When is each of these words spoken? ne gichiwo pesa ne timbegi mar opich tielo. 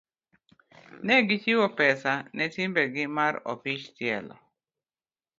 ne 1.05 1.15
gichiwo 1.27 1.67
pesa 1.79 2.11
ne 2.35 2.45
timbegi 2.53 3.03
mar 3.17 3.33
opich 3.51 3.85
tielo. 3.97 4.35